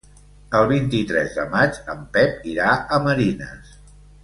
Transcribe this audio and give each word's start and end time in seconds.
El 0.59 0.63
vint-i-tres 0.71 1.35
de 1.41 1.45
maig 1.51 1.77
en 1.95 2.03
Pep 2.17 2.49
irà 2.55 2.73
a 2.97 3.01
Marines. 3.07 3.79